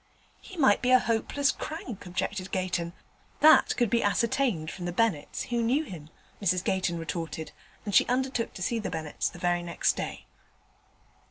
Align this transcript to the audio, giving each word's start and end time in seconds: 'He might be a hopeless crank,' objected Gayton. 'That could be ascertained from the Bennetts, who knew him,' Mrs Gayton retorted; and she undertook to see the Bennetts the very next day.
'He 0.41 0.57
might 0.57 0.81
be 0.81 0.89
a 0.89 0.97
hopeless 0.97 1.51
crank,' 1.51 2.07
objected 2.07 2.49
Gayton. 2.49 2.93
'That 3.39 3.75
could 3.77 3.91
be 3.91 4.01
ascertained 4.01 4.71
from 4.71 4.85
the 4.85 4.91
Bennetts, 4.91 5.43
who 5.51 5.61
knew 5.61 5.83
him,' 5.83 6.09
Mrs 6.41 6.63
Gayton 6.63 6.97
retorted; 6.97 7.51
and 7.85 7.93
she 7.93 8.07
undertook 8.07 8.55
to 8.55 8.63
see 8.63 8.79
the 8.79 8.89
Bennetts 8.89 9.29
the 9.29 9.37
very 9.37 9.61
next 9.61 9.95
day. 9.95 10.25